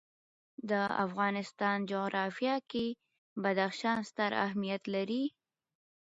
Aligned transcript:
د 0.69 0.71
افغانستان 1.05 1.77
جغرافیه 1.91 2.55
کې 2.71 2.87
بدخشان 3.43 3.99
ستر 4.09 4.31
اهمیت 4.45 4.83
لري. 4.95 5.23